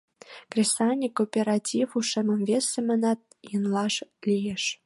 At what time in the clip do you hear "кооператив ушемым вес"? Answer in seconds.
1.17-2.65